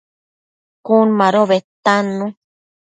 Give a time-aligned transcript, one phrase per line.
[0.85, 2.25] Cun mado bedtannu